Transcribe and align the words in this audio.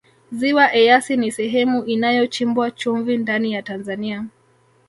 ziwa 0.31 0.65
eyasi 0.79 1.13
ni 1.17 1.29
sehemu 1.37 1.83
inayochimbwa 1.85 2.71
chumvi 2.71 3.17
ndani 3.17 3.53
ya 3.53 3.61
tanzania 3.61 4.25